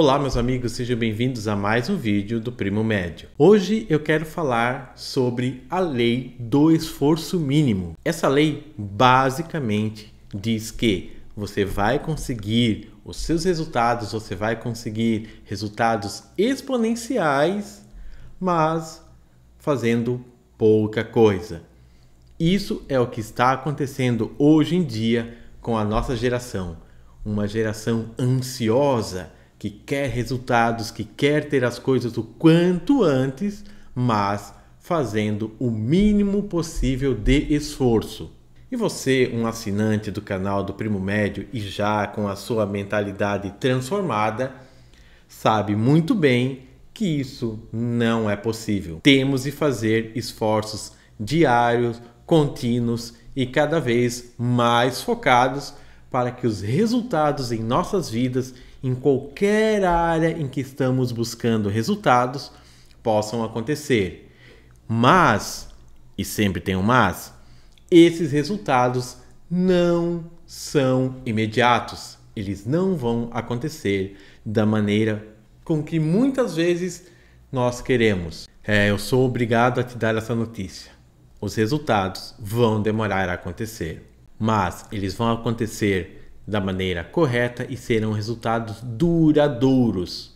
Olá, 0.00 0.16
meus 0.16 0.36
amigos, 0.36 0.74
sejam 0.74 0.96
bem-vindos 0.96 1.48
a 1.48 1.56
mais 1.56 1.90
um 1.90 1.96
vídeo 1.96 2.38
do 2.38 2.52
Primo 2.52 2.84
Médio. 2.84 3.28
Hoje 3.36 3.84
eu 3.90 3.98
quero 3.98 4.24
falar 4.24 4.92
sobre 4.94 5.64
a 5.68 5.80
lei 5.80 6.36
do 6.38 6.70
esforço 6.70 7.36
mínimo. 7.40 7.96
Essa 8.04 8.28
lei 8.28 8.72
basicamente 8.78 10.14
diz 10.32 10.70
que 10.70 11.16
você 11.34 11.64
vai 11.64 11.98
conseguir 11.98 12.92
os 13.04 13.16
seus 13.16 13.42
resultados, 13.42 14.12
você 14.12 14.36
vai 14.36 14.54
conseguir 14.54 15.42
resultados 15.44 16.22
exponenciais, 16.38 17.84
mas 18.38 19.04
fazendo 19.58 20.24
pouca 20.56 21.02
coisa. 21.02 21.62
Isso 22.38 22.84
é 22.88 23.00
o 23.00 23.08
que 23.08 23.18
está 23.18 23.50
acontecendo 23.50 24.32
hoje 24.38 24.76
em 24.76 24.84
dia 24.84 25.38
com 25.60 25.76
a 25.76 25.84
nossa 25.84 26.14
geração, 26.14 26.76
uma 27.24 27.48
geração 27.48 28.14
ansiosa 28.16 29.36
que 29.58 29.70
quer 29.70 30.08
resultados, 30.08 30.90
que 30.90 31.04
quer 31.04 31.48
ter 31.48 31.64
as 31.64 31.78
coisas 31.78 32.16
o 32.16 32.22
quanto 32.22 33.02
antes, 33.02 33.64
mas 33.94 34.54
fazendo 34.78 35.54
o 35.58 35.70
mínimo 35.70 36.44
possível 36.44 37.14
de 37.14 37.52
esforço. 37.52 38.32
E 38.70 38.76
você, 38.76 39.30
um 39.34 39.46
assinante 39.46 40.10
do 40.10 40.20
canal 40.20 40.62
do 40.62 40.74
Primo 40.74 41.00
Médio 41.00 41.48
e 41.52 41.60
já 41.60 42.06
com 42.06 42.28
a 42.28 42.36
sua 42.36 42.66
mentalidade 42.66 43.50
transformada, 43.58 44.52
sabe 45.26 45.74
muito 45.74 46.14
bem 46.14 46.68
que 46.94 47.06
isso 47.06 47.58
não 47.72 48.28
é 48.28 48.36
possível. 48.36 49.00
Temos 49.02 49.44
de 49.44 49.50
fazer 49.52 50.12
esforços 50.14 50.92
diários, 51.18 52.00
contínuos 52.26 53.14
e 53.34 53.46
cada 53.46 53.80
vez 53.80 54.34
mais 54.36 55.02
focados 55.02 55.74
para 56.10 56.30
que 56.30 56.46
os 56.46 56.60
resultados 56.60 57.52
em 57.52 57.62
nossas 57.62 58.08
vidas 58.08 58.54
em 58.82 58.94
qualquer 58.94 59.84
área 59.84 60.30
em 60.30 60.48
que 60.48 60.60
estamos 60.60 61.12
buscando 61.12 61.68
resultados 61.68 62.52
possam 63.02 63.42
acontecer. 63.44 64.32
Mas, 64.86 65.68
e 66.16 66.24
sempre 66.24 66.60
tem 66.60 66.76
um 66.76 66.82
mas, 66.82 67.32
esses 67.90 68.32
resultados 68.32 69.16
não 69.50 70.24
são 70.46 71.16
imediatos. 71.26 72.18
Eles 72.34 72.64
não 72.64 72.96
vão 72.96 73.28
acontecer 73.32 74.16
da 74.44 74.64
maneira 74.64 75.26
com 75.64 75.82
que 75.82 75.98
muitas 75.98 76.54
vezes 76.54 77.06
nós 77.50 77.80
queremos. 77.80 78.48
É, 78.62 78.90
eu 78.90 78.98
sou 78.98 79.26
obrigado 79.26 79.80
a 79.80 79.82
te 79.82 79.96
dar 79.96 80.14
essa 80.16 80.34
notícia. 80.34 80.92
Os 81.40 81.54
resultados 81.54 82.34
vão 82.38 82.80
demorar 82.80 83.28
a 83.28 83.34
acontecer, 83.34 84.04
mas 84.38 84.86
eles 84.92 85.14
vão 85.14 85.32
acontecer 85.32 86.30
da 86.46 86.60
maneira 86.60 87.04
correta 87.04 87.66
e 87.68 87.76
serão 87.76 88.12
resultados 88.12 88.80
duradouros, 88.82 90.34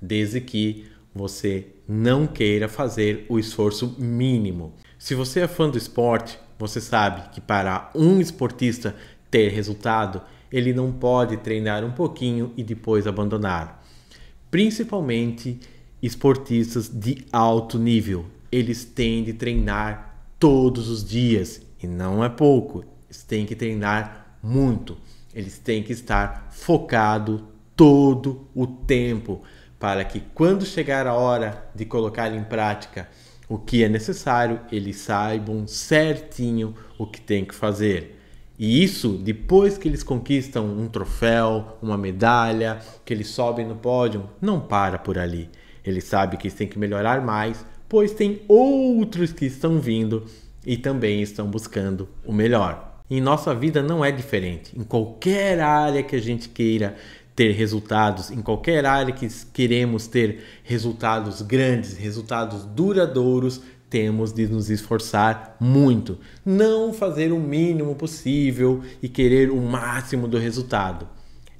desde 0.00 0.40
que 0.40 0.86
você 1.14 1.68
não 1.88 2.26
queira 2.26 2.68
fazer 2.68 3.24
o 3.28 3.38
esforço 3.38 3.96
mínimo. 3.98 4.74
Se 4.98 5.14
você 5.14 5.40
é 5.40 5.48
fã 5.48 5.70
do 5.70 5.78
esporte, 5.78 6.38
você 6.58 6.80
sabe 6.80 7.30
que 7.30 7.40
para 7.40 7.90
um 7.94 8.20
esportista 8.20 8.94
ter 9.30 9.50
resultado, 9.50 10.20
ele 10.50 10.72
não 10.72 10.92
pode 10.92 11.36
treinar 11.38 11.84
um 11.84 11.92
pouquinho 11.92 12.52
e 12.56 12.62
depois 12.62 13.06
abandonar. 13.06 13.82
Principalmente 14.50 15.58
esportistas 16.02 16.88
de 16.88 17.24
alto 17.32 17.78
nível, 17.78 18.26
eles 18.50 18.84
têm 18.84 19.24
de 19.24 19.32
treinar 19.32 20.24
todos 20.38 20.88
os 20.88 21.04
dias 21.04 21.62
e 21.82 21.86
não 21.86 22.24
é 22.24 22.28
pouco, 22.28 22.84
eles 23.08 23.22
têm 23.22 23.46
que 23.46 23.54
treinar 23.54 24.36
muito. 24.42 24.96
Eles 25.34 25.58
têm 25.58 25.82
que 25.82 25.92
estar 25.92 26.48
focado 26.50 27.48
todo 27.74 28.48
o 28.54 28.66
tempo 28.66 29.42
para 29.78 30.04
que 30.04 30.20
quando 30.34 30.64
chegar 30.64 31.06
a 31.06 31.14
hora 31.14 31.68
de 31.74 31.84
colocar 31.84 32.34
em 32.34 32.42
prática 32.42 33.08
o 33.48 33.58
que 33.58 33.84
é 33.84 33.88
necessário, 33.88 34.60
eles 34.72 34.96
saibam 34.96 35.66
certinho 35.66 36.74
o 36.98 37.06
que 37.06 37.20
tem 37.20 37.44
que 37.44 37.54
fazer. 37.54 38.18
E 38.58 38.82
isso 38.82 39.10
depois 39.10 39.76
que 39.76 39.86
eles 39.86 40.02
conquistam 40.02 40.64
um 40.64 40.88
troféu, 40.88 41.76
uma 41.82 41.98
medalha, 41.98 42.80
que 43.04 43.12
eles 43.12 43.28
sobem 43.28 43.66
no 43.66 43.76
pódio, 43.76 44.28
não 44.40 44.58
para 44.58 44.98
por 44.98 45.18
ali. 45.18 45.50
Eles 45.84 46.04
sabem 46.04 46.38
que 46.38 46.48
eles 46.48 46.56
têm 46.56 46.66
que 46.66 46.78
melhorar 46.78 47.20
mais, 47.20 47.64
pois 47.88 48.12
tem 48.12 48.42
outros 48.48 49.32
que 49.32 49.44
estão 49.44 49.78
vindo 49.78 50.24
e 50.64 50.76
também 50.76 51.20
estão 51.20 51.46
buscando 51.46 52.08
o 52.24 52.32
melhor. 52.32 52.95
Em 53.08 53.20
nossa 53.20 53.54
vida 53.54 53.82
não 53.82 54.04
é 54.04 54.10
diferente. 54.10 54.78
Em 54.78 54.82
qualquer 54.82 55.60
área 55.60 56.02
que 56.02 56.16
a 56.16 56.20
gente 56.20 56.48
queira 56.48 56.96
ter 57.36 57.52
resultados, 57.52 58.30
em 58.30 58.40
qualquer 58.40 58.84
área 58.86 59.12
que 59.12 59.28
queremos 59.52 60.06
ter 60.06 60.42
resultados 60.64 61.42
grandes, 61.42 61.96
resultados 61.96 62.64
duradouros, 62.64 63.60
temos 63.88 64.32
de 64.32 64.48
nos 64.48 64.70
esforçar 64.70 65.56
muito. 65.60 66.18
Não 66.44 66.92
fazer 66.92 67.32
o 67.32 67.38
mínimo 67.38 67.94
possível 67.94 68.82
e 69.02 69.08
querer 69.08 69.50
o 69.50 69.60
máximo 69.60 70.26
do 70.26 70.38
resultado. 70.38 71.06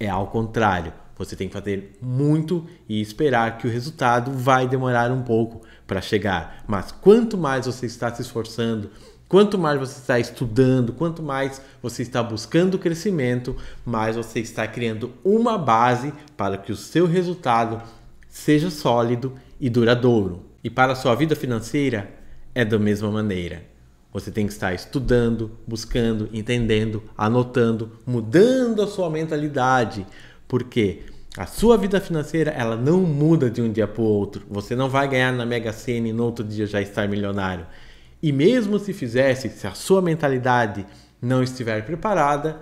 É 0.00 0.08
ao 0.08 0.26
contrário. 0.28 0.92
Você 1.16 1.34
tem 1.34 1.48
que 1.48 1.54
fazer 1.54 1.98
muito 2.00 2.64
e 2.88 3.00
esperar 3.00 3.58
que 3.58 3.66
o 3.66 3.70
resultado 3.70 4.32
vai 4.32 4.68
demorar 4.68 5.10
um 5.10 5.22
pouco 5.22 5.62
para 5.86 6.00
chegar. 6.00 6.64
Mas 6.66 6.92
quanto 6.92 7.36
mais 7.36 7.66
você 7.66 7.86
está 7.86 8.14
se 8.14 8.22
esforçando, 8.22 8.90
Quanto 9.28 9.58
mais 9.58 9.78
você 9.78 9.98
está 9.98 10.18
estudando, 10.18 10.92
quanto 10.94 11.22
mais 11.22 11.60
você 11.82 12.02
está 12.02 12.22
buscando 12.22 12.78
crescimento, 12.78 13.54
mais 13.84 14.16
você 14.16 14.40
está 14.40 14.66
criando 14.66 15.12
uma 15.22 15.58
base 15.58 16.14
para 16.34 16.56
que 16.56 16.72
o 16.72 16.76
seu 16.76 17.06
resultado 17.06 17.82
seja 18.26 18.70
sólido 18.70 19.34
e 19.60 19.68
duradouro. 19.68 20.46
E 20.64 20.70
para 20.70 20.92
a 20.92 20.96
sua 20.96 21.14
vida 21.14 21.36
financeira 21.36 22.10
é 22.54 22.64
da 22.64 22.78
mesma 22.78 23.10
maneira. 23.10 23.62
Você 24.12 24.30
tem 24.30 24.46
que 24.46 24.52
estar 24.52 24.72
estudando, 24.72 25.50
buscando, 25.66 26.30
entendendo, 26.32 27.02
anotando, 27.16 27.92
mudando 28.06 28.80
a 28.80 28.86
sua 28.86 29.10
mentalidade, 29.10 30.06
porque 30.48 31.02
a 31.36 31.44
sua 31.44 31.76
vida 31.76 32.00
financeira 32.00 32.50
ela 32.50 32.76
não 32.76 33.00
muda 33.02 33.50
de 33.50 33.60
um 33.60 33.70
dia 33.70 33.86
para 33.86 34.00
o 34.00 34.06
outro. 34.06 34.46
Você 34.48 34.74
não 34.74 34.88
vai 34.88 35.06
ganhar 35.06 35.32
na 35.32 35.44
Mega 35.44 35.72
Sena 35.72 36.08
e 36.08 36.12
no 36.12 36.24
outro 36.24 36.42
dia 36.42 36.66
já 36.66 36.80
estar 36.80 37.06
milionário. 37.06 37.66
E 38.22 38.32
mesmo 38.32 38.78
se 38.78 38.92
fizesse, 38.92 39.48
se 39.48 39.66
a 39.66 39.74
sua 39.74 40.02
mentalidade 40.02 40.84
não 41.20 41.42
estiver 41.42 41.84
preparada, 41.84 42.60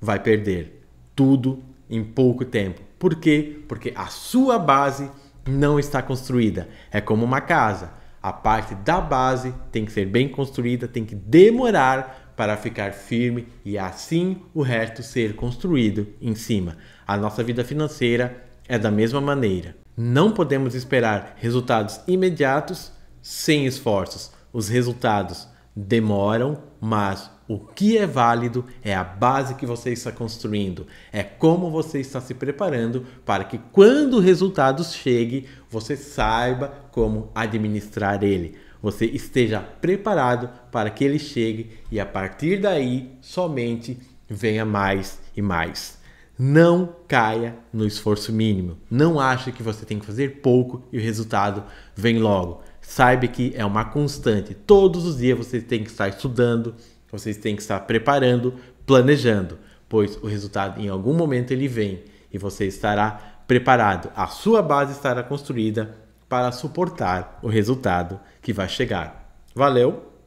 vai 0.00 0.18
perder 0.18 0.82
tudo 1.14 1.62
em 1.88 2.02
pouco 2.04 2.44
tempo. 2.44 2.80
Por 2.98 3.16
quê? 3.16 3.60
Porque 3.68 3.92
a 3.94 4.06
sua 4.06 4.58
base 4.58 5.10
não 5.46 5.78
está 5.78 6.02
construída. 6.02 6.68
É 6.90 7.00
como 7.00 7.24
uma 7.24 7.40
casa. 7.40 7.92
A 8.20 8.32
parte 8.32 8.74
da 8.74 9.00
base 9.00 9.54
tem 9.70 9.84
que 9.84 9.92
ser 9.92 10.06
bem 10.06 10.28
construída, 10.28 10.88
tem 10.88 11.04
que 11.04 11.14
demorar 11.14 12.32
para 12.36 12.56
ficar 12.56 12.92
firme 12.92 13.48
e 13.64 13.78
assim 13.78 14.42
o 14.54 14.62
resto 14.62 15.02
ser 15.02 15.34
construído 15.34 16.08
em 16.20 16.34
cima. 16.34 16.76
A 17.06 17.16
nossa 17.16 17.42
vida 17.42 17.64
financeira 17.64 18.44
é 18.68 18.78
da 18.78 18.90
mesma 18.90 19.20
maneira. 19.20 19.76
Não 19.96 20.30
podemos 20.30 20.74
esperar 20.74 21.34
resultados 21.36 22.00
imediatos 22.06 22.92
sem 23.20 23.66
esforços. 23.66 24.37
Os 24.52 24.68
resultados 24.68 25.48
demoram, 25.74 26.58
mas 26.80 27.30
o 27.46 27.58
que 27.58 27.96
é 27.96 28.06
válido 28.06 28.64
é 28.82 28.94
a 28.94 29.04
base 29.04 29.54
que 29.54 29.64
você 29.64 29.90
está 29.90 30.12
construindo, 30.12 30.86
é 31.12 31.22
como 31.22 31.70
você 31.70 32.00
está 32.00 32.20
se 32.20 32.34
preparando 32.34 33.06
para 33.24 33.44
que 33.44 33.58
quando 33.72 34.18
o 34.18 34.20
resultado 34.20 34.84
chegue, 34.84 35.46
você 35.70 35.96
saiba 35.96 36.72
como 36.90 37.30
administrar 37.34 38.22
ele. 38.22 38.56
Você 38.82 39.06
esteja 39.06 39.60
preparado 39.60 40.50
para 40.70 40.90
que 40.90 41.04
ele 41.04 41.18
chegue 41.18 41.70
e 41.90 41.98
a 41.98 42.06
partir 42.06 42.60
daí 42.60 43.16
somente 43.20 43.98
venha 44.28 44.64
mais 44.64 45.20
e 45.36 45.42
mais. 45.42 45.98
Não 46.38 46.94
caia 47.08 47.56
no 47.72 47.84
esforço 47.84 48.32
mínimo. 48.32 48.78
Não 48.88 49.18
ache 49.18 49.50
que 49.50 49.62
você 49.62 49.84
tem 49.84 49.98
que 49.98 50.06
fazer 50.06 50.40
pouco 50.40 50.84
e 50.92 50.98
o 50.98 51.02
resultado 51.02 51.64
vem 51.96 52.18
logo. 52.18 52.62
Saiba 52.88 53.26
que 53.26 53.52
é 53.54 53.62
uma 53.66 53.84
constante. 53.84 54.54
Todos 54.54 55.04
os 55.04 55.18
dias 55.18 55.36
você 55.36 55.60
tem 55.60 55.84
que 55.84 55.90
estar 55.90 56.08
estudando, 56.08 56.74
vocês 57.12 57.36
têm 57.36 57.54
que 57.54 57.60
estar 57.60 57.78
preparando, 57.80 58.54
planejando, 58.86 59.58
pois 59.86 60.16
o 60.16 60.26
resultado 60.26 60.80
em 60.80 60.88
algum 60.88 61.12
momento 61.12 61.50
ele 61.50 61.68
vem 61.68 62.02
e 62.32 62.38
você 62.38 62.66
estará 62.66 63.42
preparado. 63.46 64.10
A 64.16 64.26
sua 64.28 64.62
base 64.62 64.92
estará 64.92 65.22
construída 65.22 65.94
para 66.30 66.50
suportar 66.50 67.38
o 67.42 67.48
resultado 67.48 68.18
que 68.40 68.54
vai 68.54 68.70
chegar. 68.70 69.38
Valeu! 69.54 70.17